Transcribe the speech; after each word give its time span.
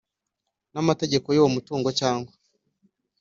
N 0.73 0.75
amategeko 0.83 1.27
y 1.31 1.37
uwo 1.41 1.49
mutungo 1.55 1.89
cyangwa 1.99 2.29